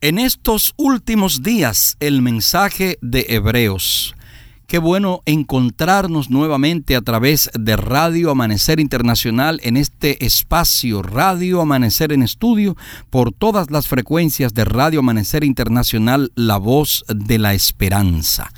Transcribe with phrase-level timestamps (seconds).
[0.00, 4.14] En estos últimos días, el mensaje de Hebreos
[4.68, 12.12] Qué bueno encontrarnos nuevamente a través de Radio Amanecer Internacional en este espacio Radio Amanecer
[12.12, 12.76] en Estudio
[13.08, 18.52] por todas las frecuencias de Radio Amanecer Internacional, la voz de la esperanza.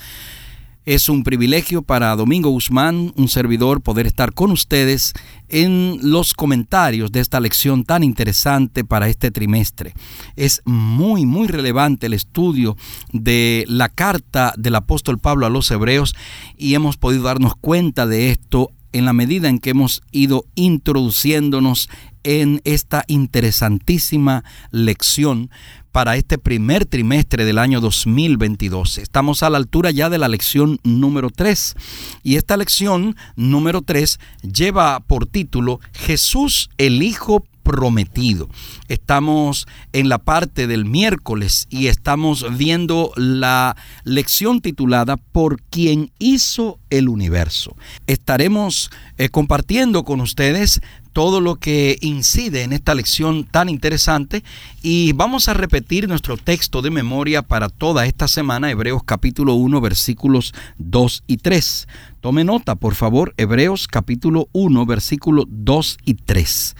[0.86, 5.12] Es un privilegio para Domingo Guzmán, un servidor, poder estar con ustedes
[5.50, 9.92] en los comentarios de esta lección tan interesante para este trimestre.
[10.36, 12.78] Es muy, muy relevante el estudio
[13.12, 16.14] de la carta del apóstol Pablo a los hebreos
[16.56, 21.90] y hemos podido darnos cuenta de esto en la medida en que hemos ido introduciéndonos
[22.24, 25.50] en esta interesantísima lección
[25.92, 28.98] para este primer trimestre del año 2022.
[28.98, 31.74] Estamos a la altura ya de la lección número 3
[32.22, 38.48] y esta lección número 3 lleva por título Jesús el Hijo prometido.
[38.88, 46.78] Estamos en la parte del miércoles y estamos viendo la lección titulada Por quien hizo
[46.90, 47.76] el universo.
[48.06, 50.80] Estaremos eh, compartiendo con ustedes
[51.12, 54.44] todo lo que incide en esta lección tan interesante
[54.82, 59.80] y vamos a repetir nuestro texto de memoria para toda esta semana, Hebreos capítulo 1
[59.80, 61.88] versículos 2 y 3.
[62.20, 66.76] Tome nota, por favor, Hebreos capítulo 1 versículos 2 y 3.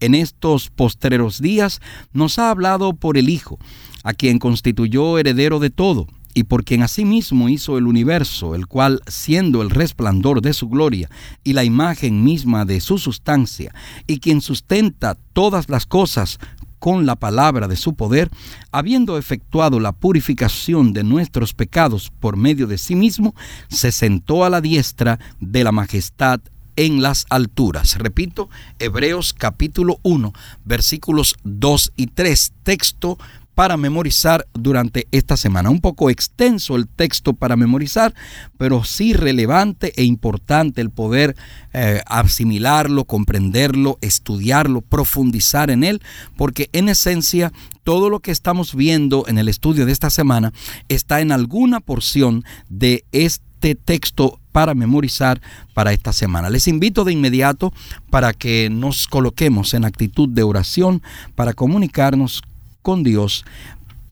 [0.00, 1.80] En estos postreros días
[2.12, 3.58] nos ha hablado por el Hijo,
[4.02, 9.00] a quien constituyó heredero de todo y por quien asimismo hizo el universo, el cual,
[9.06, 11.08] siendo el resplandor de su gloria
[11.44, 13.72] y la imagen misma de su sustancia,
[14.06, 16.38] y quien sustenta todas las cosas
[16.80, 18.30] con la palabra de su poder,
[18.70, 23.34] habiendo efectuado la purificación de nuestros pecados por medio de sí mismo,
[23.68, 26.40] se sentó a la diestra de la majestad
[26.76, 27.96] en las alturas.
[27.98, 30.32] Repito, Hebreos capítulo 1,
[30.64, 33.18] versículos 2 y 3, texto
[33.54, 35.70] para memorizar durante esta semana.
[35.70, 38.14] Un poco extenso el texto para memorizar,
[38.58, 41.36] pero sí relevante e importante el poder
[41.72, 46.02] eh, asimilarlo, comprenderlo, estudiarlo, profundizar en él,
[46.36, 47.52] porque en esencia
[47.84, 50.52] todo lo que estamos viendo en el estudio de esta semana
[50.88, 55.40] está en alguna porción de este texto para memorizar
[55.74, 56.48] para esta semana.
[56.48, 57.72] Les invito de inmediato
[58.08, 61.02] para que nos coloquemos en actitud de oración
[61.34, 62.42] para comunicarnos
[62.84, 63.44] con Dios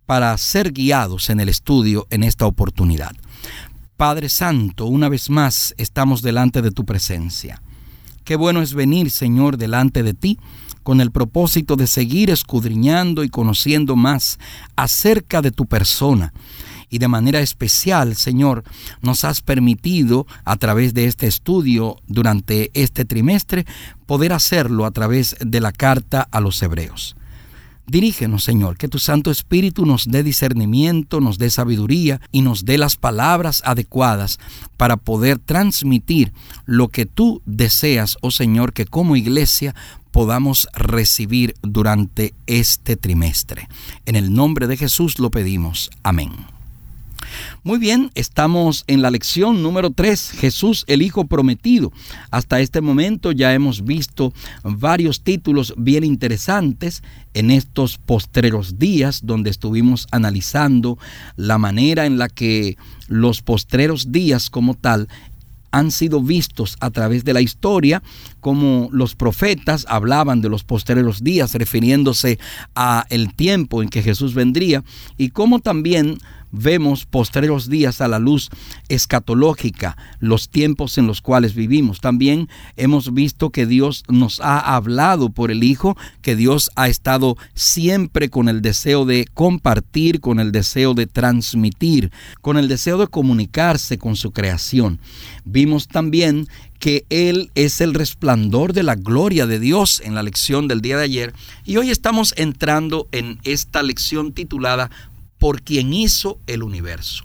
[0.07, 3.13] para ser guiados en el estudio en esta oportunidad.
[3.99, 7.63] Padre Santo, una vez más estamos delante de tu presencia.
[8.25, 10.39] Qué bueno es venir, Señor, delante de ti
[10.83, 14.39] con el propósito de seguir escudriñando y conociendo más
[14.75, 16.33] acerca de tu persona.
[16.89, 18.65] Y de manera especial, Señor,
[19.03, 23.67] nos has permitido a través de este estudio durante este trimestre
[24.07, 27.17] poder hacerlo a través de la carta a los hebreos.
[27.87, 32.79] Dirígenos, Señor, que tu Santo Espíritu nos dé discernimiento, nos dé sabiduría y nos dé
[32.79, 34.39] las palabras adecuadas
[34.77, 36.33] para poder transmitir
[36.65, 39.75] lo que tú deseas, oh Señor, que como iglesia
[40.13, 43.69] podamos recibir durante este trimestre.
[44.07, 45.91] En el nombre de Jesús lo pedimos.
[46.03, 46.31] Amén.
[47.65, 51.93] Muy bien, estamos en la lección número 3, Jesús el Hijo Prometido.
[52.33, 54.33] Hasta este momento ya hemos visto
[54.65, 60.99] varios títulos bien interesantes en estos postreros días donde estuvimos analizando
[61.37, 65.07] la manera en la que los postreros días como tal
[65.71, 68.03] han sido vistos a través de la historia,
[68.41, 72.41] como los profetas hablaban de los postreros días, refiriéndose
[72.75, 74.83] a el tiempo en que Jesús vendría,
[75.17, 76.19] y como también
[76.53, 78.51] vemos postreros días a la luz
[78.89, 82.01] escatológica, los tiempos en los cuales vivimos.
[82.01, 87.37] También hemos visto que Dios nos ha hablado por el Hijo, que Dios ha estado
[87.55, 93.09] siempre con el deseo de compartir, con el deseo de transmitir, con el deseo de
[93.09, 95.01] comunicarse con su creación.
[95.45, 96.47] Vimos también
[96.83, 100.97] que Él es el resplandor de la gloria de Dios en la lección del día
[100.97, 101.33] de ayer.
[101.65, 104.91] Y hoy estamos entrando en esta lección titulada
[105.43, 107.25] por quien hizo el universo.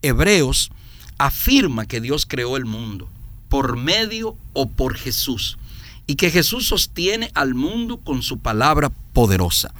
[0.00, 0.70] Hebreos
[1.18, 3.10] afirma que Dios creó el mundo
[3.50, 5.58] por medio o por Jesús
[6.06, 9.74] y que Jesús sostiene al mundo con su palabra poderosa.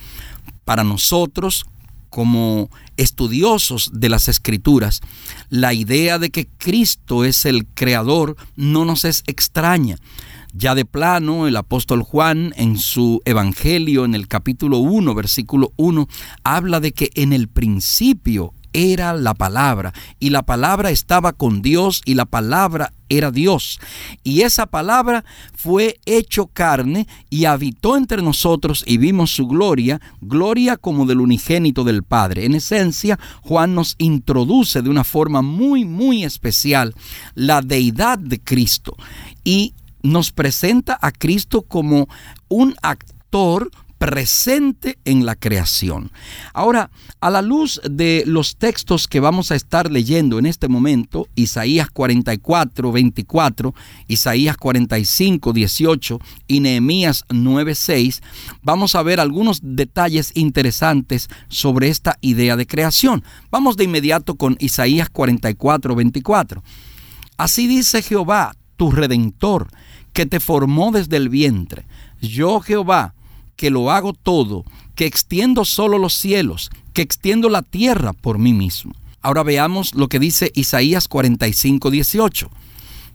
[0.66, 1.64] Para nosotros,
[2.12, 2.68] como
[2.98, 5.00] estudiosos de las escrituras,
[5.48, 9.96] la idea de que Cristo es el creador no nos es extraña.
[10.52, 16.06] Ya de plano, el apóstol Juan en su Evangelio, en el capítulo 1, versículo 1,
[16.44, 22.02] habla de que en el principio era la palabra y la palabra estaba con Dios
[22.04, 23.78] y la palabra era Dios.
[24.24, 25.24] Y esa palabra
[25.54, 31.84] fue hecho carne y habitó entre nosotros y vimos su gloria, gloria como del unigénito
[31.84, 32.44] del Padre.
[32.46, 36.94] En esencia, Juan nos introduce de una forma muy, muy especial
[37.34, 38.96] la deidad de Cristo
[39.44, 42.08] y nos presenta a Cristo como
[42.48, 43.70] un actor
[44.02, 46.10] presente en la creación.
[46.54, 46.90] Ahora,
[47.20, 51.88] a la luz de los textos que vamos a estar leyendo en este momento, Isaías
[51.88, 53.72] 44, 24,
[54.08, 56.18] Isaías 45, 18
[56.48, 58.22] y Nehemías 9, 6,
[58.60, 63.22] vamos a ver algunos detalles interesantes sobre esta idea de creación.
[63.52, 66.64] Vamos de inmediato con Isaías 44, 24.
[67.36, 69.68] Así dice Jehová, tu redentor,
[70.12, 71.86] que te formó desde el vientre.
[72.20, 73.14] Yo Jehová,
[73.62, 74.64] que lo hago todo,
[74.96, 78.92] que extiendo solo los cielos, que extiendo la tierra por mí mismo.
[79.20, 82.50] Ahora veamos lo que dice Isaías 45, 18.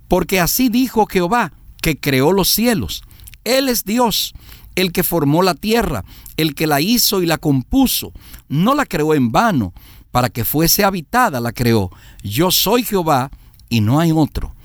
[0.08, 1.52] Porque así dijo Jehová,
[1.82, 3.04] que creó los cielos.
[3.44, 4.36] Él es Dios,
[4.76, 6.06] el que formó la tierra,
[6.38, 8.14] el que la hizo y la compuso.
[8.48, 9.74] No la creó en vano,
[10.12, 11.92] para que fuese habitada la creó.
[12.24, 13.32] Yo soy Jehová
[13.68, 14.56] y no hay otro.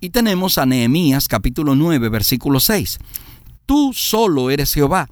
[0.00, 2.98] Y tenemos a Nehemías capítulo 9, versículo 6.
[3.66, 5.08] Tú solo eres Jehová.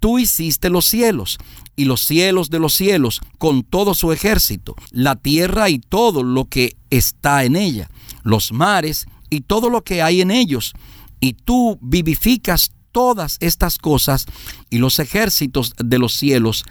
[0.00, 1.38] Tú hiciste los cielos
[1.76, 6.46] y los cielos de los cielos con todo su ejército, la tierra y todo lo
[6.46, 7.88] que está en ella,
[8.22, 10.72] los mares y todo lo que hay en ellos.
[11.20, 14.26] Y tú vivificas todas estas cosas
[14.70, 16.64] y los ejércitos de los cielos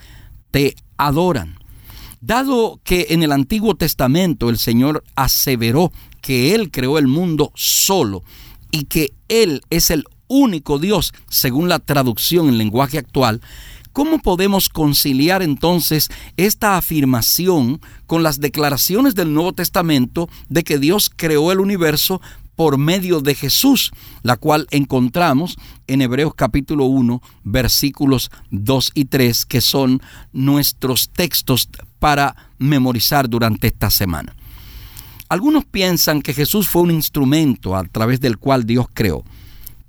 [0.51, 1.57] te adoran.
[2.21, 5.91] Dado que en el Antiguo Testamento el Señor aseveró
[6.21, 8.23] que Él creó el mundo solo
[8.69, 13.41] y que Él es el único Dios, según la traducción en lenguaje actual,
[13.91, 21.11] ¿cómo podemos conciliar entonces esta afirmación con las declaraciones del Nuevo Testamento de que Dios
[21.13, 22.21] creó el universo
[22.55, 23.91] por medio de Jesús,
[24.21, 25.57] la cual encontramos
[25.87, 30.01] en Hebreos capítulo 1, versículos 2 y 3, que son
[30.31, 31.69] nuestros textos
[31.99, 34.35] para memorizar durante esta semana.
[35.27, 39.23] Algunos piensan que Jesús fue un instrumento a través del cual Dios creó.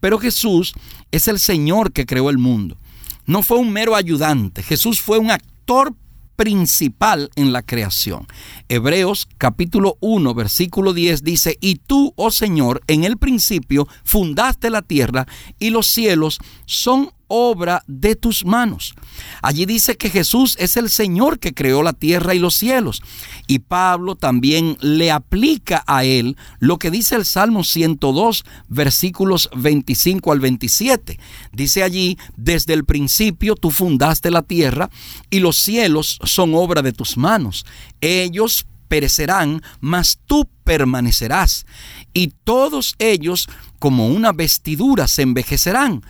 [0.03, 0.75] Pero Jesús
[1.13, 2.77] es el Señor que creó el mundo.
[3.25, 4.65] No fue un mero ayudante.
[4.65, 5.95] Jesús fue un actor
[6.35, 8.27] principal en la creación.
[8.69, 14.83] Hebreos capítulo 1 versículo 10 dice, y tú, oh Señor, en el principio fundaste la
[14.83, 15.29] tierra
[15.61, 18.95] y los cielos son obra de tus manos.
[19.41, 23.03] Allí dice que Jesús es el Señor que creó la tierra y los cielos.
[23.47, 30.31] Y Pablo también le aplica a él lo que dice el Salmo 102, versículos 25
[30.31, 31.19] al 27.
[31.53, 34.91] Dice allí, desde el principio tú fundaste la tierra
[35.31, 37.65] y los cielos son obra de tus manos.
[38.03, 41.65] Ellos perecerán, mas tú permanecerás.
[42.13, 46.03] Y todos ellos como una vestidura se envejecerán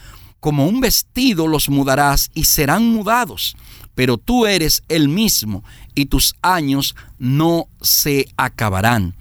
[0.43, 3.55] como un vestido los mudarás y serán mudados,
[3.95, 5.63] pero tú eres el mismo
[5.95, 9.15] y tus años no se acabarán.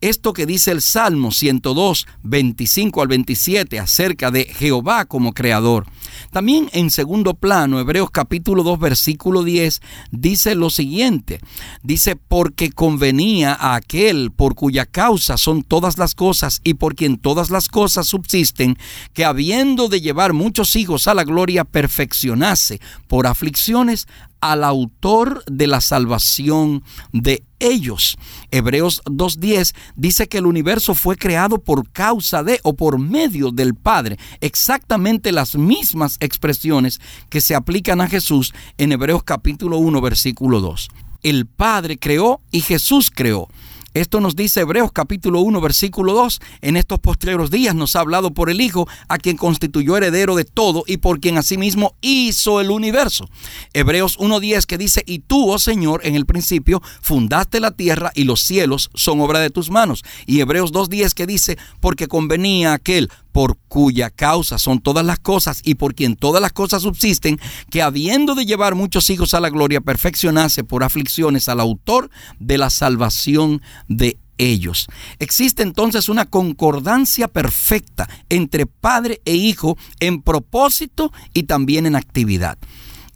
[0.00, 5.86] Esto que dice el Salmo 102, 25 al 27 acerca de Jehová como creador
[6.30, 11.40] también en segundo plano, Hebreos capítulo 2, versículo 10, dice lo siguiente.
[11.82, 17.18] Dice, porque convenía a aquel por cuya causa son todas las cosas y por quien
[17.18, 18.78] todas las cosas subsisten,
[19.12, 24.06] que habiendo de llevar muchos hijos a la gloria, perfeccionase por aflicciones
[24.42, 26.82] al autor de la salvación
[27.12, 28.18] de ellos.
[28.50, 33.74] Hebreos 2.10 dice que el universo fue creado por causa de o por medio del
[33.74, 34.18] Padre.
[34.40, 40.90] Exactamente las mismas expresiones que se aplican a Jesús en Hebreos capítulo 1 versículo 2.
[41.22, 43.48] El Padre creó y Jesús creó.
[43.94, 46.40] Esto nos dice Hebreos capítulo 1 versículo 2.
[46.62, 50.46] En estos postreros días nos ha hablado por el Hijo, a quien constituyó heredero de
[50.46, 53.28] todo y por quien asimismo hizo el universo.
[53.74, 58.24] Hebreos 1.10 que dice, y tú, oh Señor, en el principio fundaste la tierra y
[58.24, 60.04] los cielos son obra de tus manos.
[60.24, 65.60] Y Hebreos 2.10 que dice, porque convenía aquel por cuya causa son todas las cosas
[65.64, 69.50] y por quien todas las cosas subsisten, que habiendo de llevar muchos hijos a la
[69.50, 74.86] gloria, perfeccionase por aflicciones al autor de la salvación de ellos.
[75.18, 82.58] Existe entonces una concordancia perfecta entre padre e hijo en propósito y también en actividad.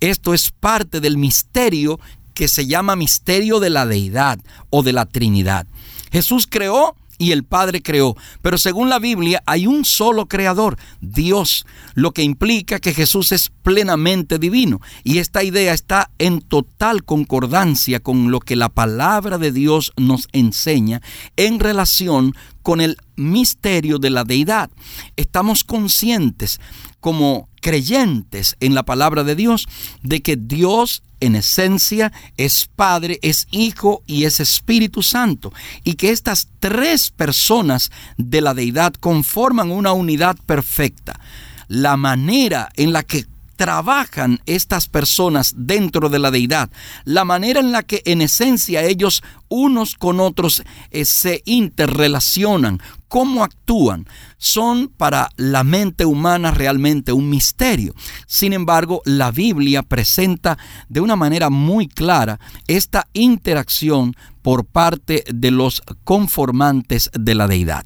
[0.00, 1.98] Esto es parte del misterio
[2.34, 4.38] que se llama misterio de la deidad
[4.70, 5.66] o de la Trinidad.
[6.12, 8.16] Jesús creó y el Padre creó.
[8.42, 13.50] Pero según la Biblia hay un solo creador, Dios, lo que implica que Jesús es
[13.62, 14.80] plenamente divino.
[15.04, 20.28] Y esta idea está en total concordancia con lo que la palabra de Dios nos
[20.32, 21.02] enseña
[21.36, 24.70] en relación con el misterio de la deidad.
[25.16, 26.60] Estamos conscientes
[27.00, 29.66] como creyentes en la palabra de Dios
[30.04, 36.10] de que Dios en esencia es Padre, es Hijo y es Espíritu Santo, y que
[36.10, 41.18] estas tres personas de la deidad conforman una unidad perfecta.
[41.66, 46.70] La manera en la que trabajan estas personas dentro de la deidad,
[47.04, 53.44] la manera en la que en esencia ellos unos con otros eh, se interrelacionan, cómo
[53.44, 54.06] actúan,
[54.38, 57.94] son para la mente humana realmente un misterio.
[58.26, 60.58] Sin embargo, la Biblia presenta
[60.88, 67.84] de una manera muy clara esta interacción por parte de los conformantes de la deidad.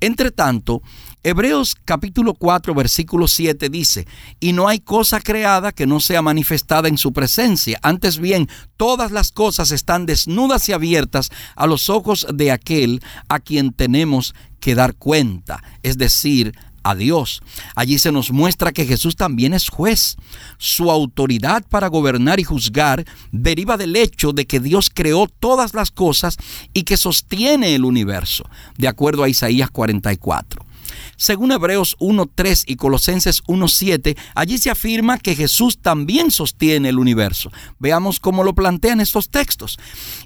[0.00, 0.82] Entre tanto,
[1.24, 4.06] Hebreos capítulo 4 versículo 7 dice,
[4.38, 7.80] y no hay cosa creada que no sea manifestada en su presencia.
[7.82, 13.40] Antes bien, todas las cosas están desnudas y abiertas a los ojos de aquel a
[13.40, 17.42] quien tenemos que dar cuenta, es decir, a Dios.
[17.74, 20.16] Allí se nos muestra que Jesús también es juez.
[20.56, 25.90] Su autoridad para gobernar y juzgar deriva del hecho de que Dios creó todas las
[25.90, 26.36] cosas
[26.72, 30.67] y que sostiene el universo, de acuerdo a Isaías 44.
[31.16, 37.50] Según Hebreos 1.3 y Colosenses 1.7, allí se afirma que Jesús también sostiene el universo.
[37.78, 39.78] Veamos cómo lo plantean estos textos.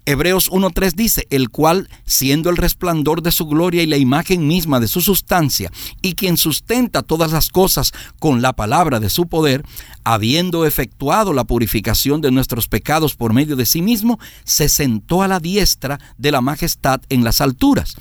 [0.05, 4.81] Hebreos 1.3 dice, el cual, siendo el resplandor de su gloria y la imagen misma
[4.81, 9.65] de su sustancia, y quien sustenta todas las cosas con la palabra de su poder,
[10.05, 15.29] habiendo efectuado la purificación de nuestros pecados por medio de sí mismo, se sentó a
[15.29, 17.97] la diestra de la majestad en las alturas.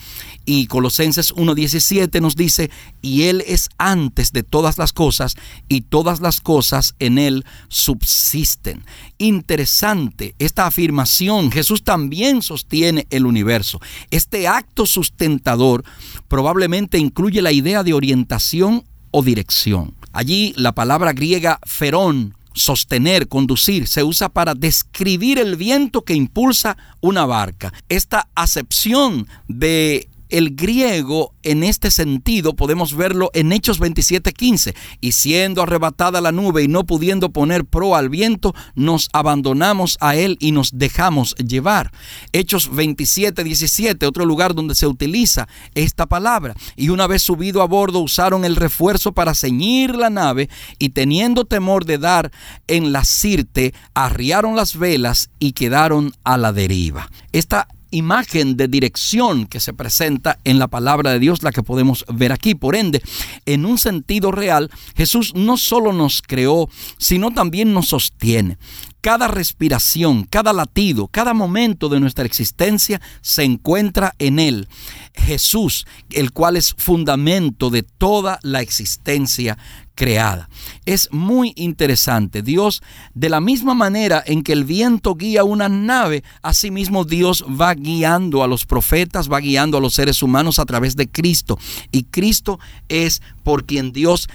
[0.45, 2.60] Y Colosenses 1.17 nos dice,
[3.01, 5.35] y Él es antes de todas las cosas,
[5.67, 8.83] y todas las cosas en Él subsisten.
[9.17, 11.51] Interesante esta afirmación.
[11.51, 13.79] Jesús también sostiene el universo.
[14.11, 15.83] Este acto sustentador
[16.27, 19.95] probablemente incluye la idea de orientación o dirección.
[20.13, 26.77] Allí la palabra griega ferón sostener, conducir, se usa para describir el viento que impulsa
[26.99, 27.73] una barca.
[27.89, 34.73] Esta acepción de el griego en este sentido podemos verlo en Hechos 27:15.
[35.00, 40.15] Y siendo arrebatada la nube y no pudiendo poner pro al viento, nos abandonamos a
[40.15, 41.91] él y nos dejamos llevar.
[42.31, 46.55] Hechos 27:17, otro lugar donde se utiliza esta palabra.
[46.75, 51.45] Y una vez subido a bordo usaron el refuerzo para ceñir la nave y teniendo
[51.45, 52.31] temor de dar
[52.67, 57.09] en la sirte, arriaron las velas y quedaron a la deriva.
[57.31, 62.05] Esta imagen de dirección que se presenta en la palabra de Dios, la que podemos
[62.07, 62.55] ver aquí.
[62.55, 63.01] Por ende,
[63.45, 68.57] en un sentido real, Jesús no solo nos creó, sino también nos sostiene.
[69.01, 74.67] Cada respiración, cada latido, cada momento de nuestra existencia se encuentra en Él.
[75.13, 79.58] Jesús, el cual es fundamento de toda la existencia
[79.96, 80.50] creada.
[80.86, 82.41] Es muy interesante.
[82.41, 82.81] Dios,
[83.13, 88.43] de la misma manera en que el viento guía una nave, asimismo Dios va guiando
[88.43, 91.58] a los profetas, va guiando a los seres humanos a través de Cristo.
[91.91, 94.29] Y Cristo es por quien Dios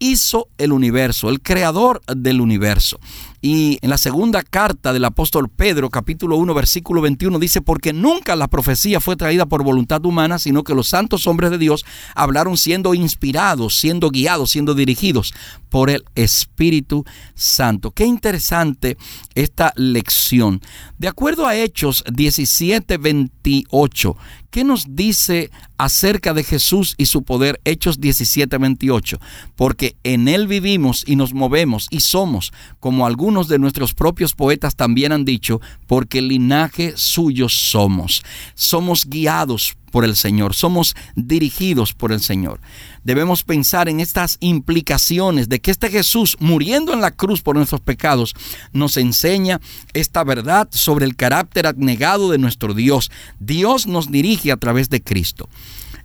[0.00, 2.98] hizo el universo, el creador del universo.
[3.42, 8.36] Y en la segunda carta del apóstol Pedro, capítulo 1, versículo 21, dice, porque nunca
[8.36, 12.58] la profecía fue traída por voluntad humana, sino que los santos hombres de Dios hablaron
[12.58, 15.32] siendo inspirados, siendo guiados, siendo dirigidos
[15.70, 17.04] por el Espíritu
[17.34, 17.92] Santo.
[17.92, 18.98] Qué interesante
[19.34, 20.60] esta lección.
[20.98, 24.16] De acuerdo a Hechos 17, 28,
[24.50, 27.60] ¿qué nos dice acerca de Jesús y su poder?
[27.64, 29.18] Hechos 17, 28.
[29.56, 34.76] Porque en Él vivimos y nos movemos y somos como algunos de nuestros propios poetas
[34.76, 38.22] también han dicho, porque linaje suyo somos.
[38.54, 42.60] Somos guiados por el Señor, somos dirigidos por el Señor.
[43.04, 47.80] Debemos pensar en estas implicaciones de que este Jesús, muriendo en la cruz por nuestros
[47.80, 48.34] pecados,
[48.72, 49.60] nos enseña
[49.92, 53.10] esta verdad sobre el carácter abnegado de nuestro Dios.
[53.38, 55.48] Dios nos dirige a través de Cristo.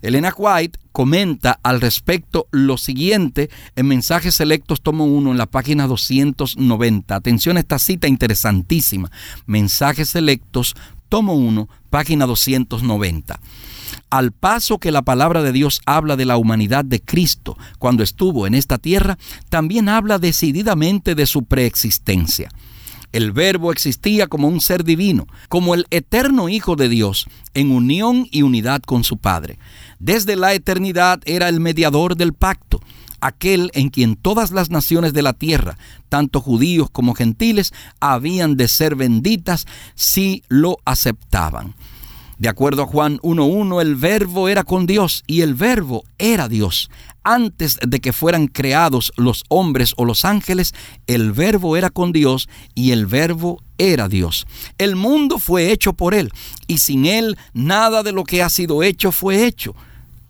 [0.01, 5.87] Elena White comenta al respecto lo siguiente en Mensajes Selectos tomo 1 en la página
[5.87, 7.15] 290.
[7.15, 9.11] Atención a esta cita interesantísima.
[9.45, 10.75] Mensajes Selectos
[11.09, 13.39] tomo 1, página 290
[14.09, 18.47] al paso que la palabra de Dios habla de la humanidad de Cristo cuando estuvo
[18.47, 19.17] en esta tierra,
[19.49, 22.49] también habla decididamente de su preexistencia.
[23.11, 28.27] El verbo existía como un ser divino, como el eterno Hijo de Dios, en unión
[28.29, 29.57] y unidad con su Padre.
[29.99, 32.81] Desde la eternidad era el mediador del pacto,
[33.21, 35.77] aquel en quien todas las naciones de la tierra,
[36.09, 41.75] tanto judíos como gentiles, habían de ser benditas si lo aceptaban.
[42.37, 46.89] De acuerdo a Juan 1.1, el verbo era con Dios y el verbo era Dios.
[47.23, 50.73] Antes de que fueran creados los hombres o los ángeles,
[51.07, 54.45] el verbo era con Dios y el verbo era Dios.
[54.77, 56.31] El mundo fue hecho por Él
[56.67, 59.73] y sin Él nada de lo que ha sido hecho fue hecho.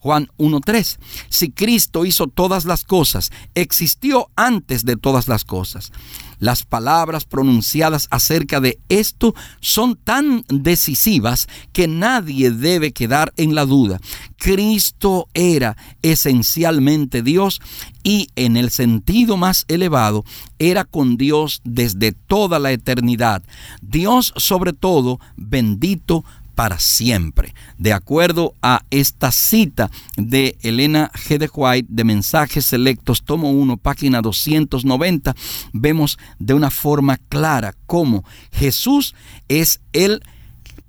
[0.06, 1.00] Juan 1.3.
[1.30, 5.92] Si Cristo hizo todas las cosas, existió antes de todas las cosas.
[6.38, 13.66] Las palabras pronunciadas acerca de esto son tan decisivas que nadie debe quedar en la
[13.66, 14.00] duda.
[14.38, 17.60] Cristo era esencialmente Dios
[18.04, 20.24] y en el sentido más elevado
[20.60, 23.42] era con Dios desde toda la eternidad.
[23.82, 26.24] Dios sobre todo, bendito
[26.56, 27.54] para siempre.
[27.78, 31.50] De acuerdo a esta cita de Elena G.
[31.54, 35.36] White de Mensajes Selectos, tomo 1, página 290,
[35.74, 39.14] vemos de una forma clara cómo Jesús
[39.50, 40.24] es el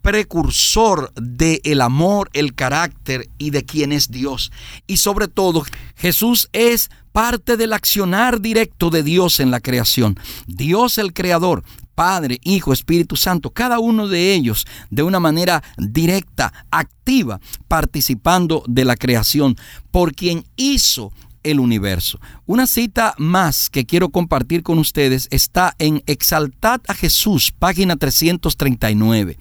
[0.07, 4.53] precursor del el amor, el carácter y de quién es Dios.
[4.87, 5.65] Y sobre todo,
[5.97, 10.17] Jesús es parte del accionar directo de Dios en la creación.
[10.47, 11.65] Dios el creador
[11.97, 18.85] Padre, Hijo, Espíritu Santo, cada uno de ellos de una manera directa, activa, participando de
[18.85, 19.57] la creación,
[19.91, 21.11] por quien hizo
[21.43, 22.21] el universo.
[22.45, 29.39] Una cita más que quiero compartir con ustedes está en Exaltad a Jesús, página 339.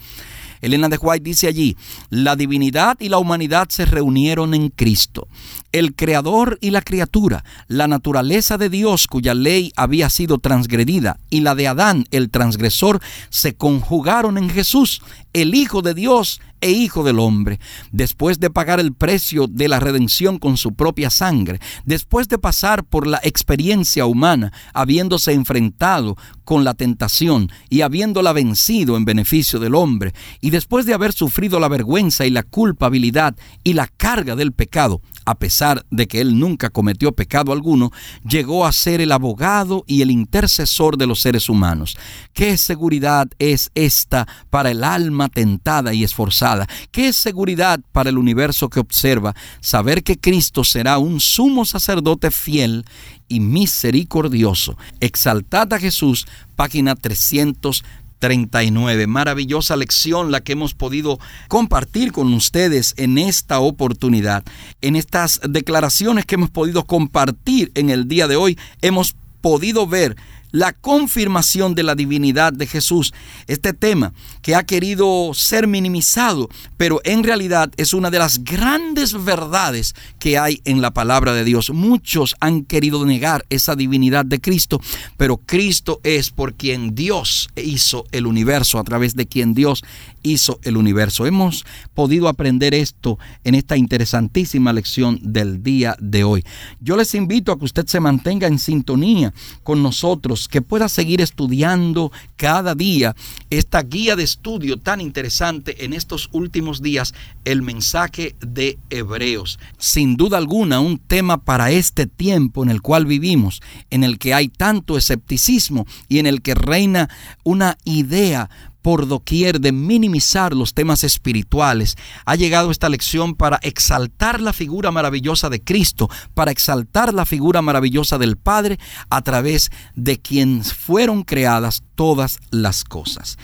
[0.61, 1.77] Elena de White dice allí,
[2.09, 5.27] la divinidad y la humanidad se reunieron en Cristo.
[5.71, 11.41] El creador y la criatura, la naturaleza de Dios cuya ley había sido transgredida y
[11.41, 15.01] la de Adán, el transgresor, se conjugaron en Jesús,
[15.33, 17.59] el Hijo de Dios e Hijo del Hombre,
[17.91, 22.83] después de pagar el precio de la redención con su propia sangre, después de pasar
[22.83, 29.75] por la experiencia humana, habiéndose enfrentado con la tentación y habiéndola vencido en beneficio del
[29.75, 34.51] hombre, y después de haber sufrido la vergüenza y la culpabilidad y la carga del
[34.51, 37.91] pecado, a pesar de que él nunca cometió pecado alguno,
[38.27, 41.97] llegó a ser el abogado y el intercesor de los seres humanos.
[42.33, 46.67] ¿Qué seguridad es esta para el alma tentada y esforzada?
[46.91, 52.85] ¿Qué seguridad para el universo que observa saber que Cristo será un sumo sacerdote fiel
[53.27, 54.77] y misericordioso?
[54.99, 57.83] Exaltad a Jesús, página 300
[58.19, 59.07] 39.
[59.07, 64.43] Maravillosa lección la que hemos podido compartir con ustedes en esta oportunidad.
[64.81, 70.15] En estas declaraciones que hemos podido compartir en el día de hoy, hemos podido ver
[70.55, 73.13] la confirmación de la divinidad de Jesús.
[73.45, 79.25] Este tema que ha querido ser minimizado, pero en realidad es una de las grandes
[79.25, 81.71] verdades que hay en la palabra de Dios.
[81.71, 84.79] Muchos han querido negar esa divinidad de Cristo,
[85.17, 89.83] pero Cristo es por quien Dios hizo el universo, a través de quien Dios
[90.25, 91.25] hizo el universo.
[91.25, 96.43] Hemos podido aprender esto en esta interesantísima lección del día de hoy.
[96.81, 99.33] Yo les invito a que usted se mantenga en sintonía
[99.63, 103.15] con nosotros, que pueda seguir estudiando cada día
[103.49, 107.13] esta guía de estudio tan interesante en estos últimos días,
[107.45, 109.59] el mensaje de Hebreos.
[109.77, 113.61] Sin duda alguna, un tema para este tiempo en el cual vivimos,
[113.91, 117.09] en el que hay tanto escepticismo y en el que reina
[117.43, 118.49] una idea
[118.85, 121.95] por doquier de minimizar los temas espirituales.
[122.23, 127.63] Ha llegado esta lección para exaltar la figura maravillosa de Cristo, para exaltar la figura
[127.63, 128.77] maravillosa del Padre
[129.09, 133.39] a través de quien fueron creadas todas las cosas.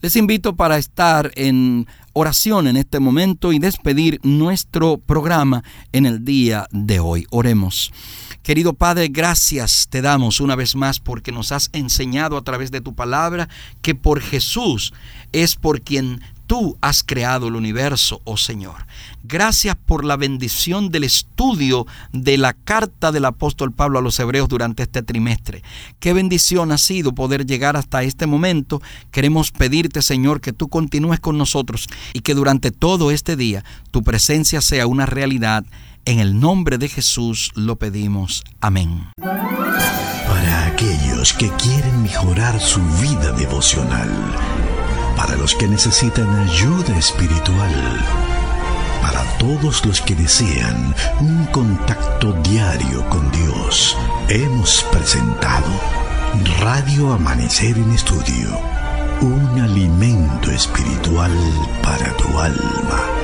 [0.00, 6.24] Les invito para estar en oración en este momento y despedir nuestro programa en el
[6.24, 7.24] día de hoy.
[7.30, 7.92] Oremos.
[8.42, 12.80] Querido Padre, gracias te damos una vez más porque nos has enseñado a través de
[12.80, 13.48] tu palabra
[13.82, 14.92] que por Jesús
[15.30, 18.84] es por quien tú has creado el universo, oh Señor.
[19.22, 24.48] Gracias por la bendición del estudio de la carta del apóstol Pablo a los hebreos
[24.48, 25.62] durante este trimestre.
[26.00, 28.82] Qué bendición ha sido poder llegar hasta este momento.
[29.12, 34.02] Queremos pedirte, Señor, que tú continúes con nosotros y que durante todo este día tu
[34.02, 35.64] presencia sea una realidad
[36.04, 38.44] en el nombre de Jesús lo pedimos.
[38.60, 39.10] Amén.
[39.20, 44.10] Para aquellos que quieren mejorar su vida devocional,
[45.16, 48.00] para los que necesitan ayuda espiritual,
[49.00, 53.96] para todos los que desean un contacto diario con Dios.
[54.28, 55.68] Hemos presentado
[56.60, 58.58] Radio Amanecer en Estudio,
[59.20, 61.32] un alimento espiritual
[61.82, 63.21] para tu alma.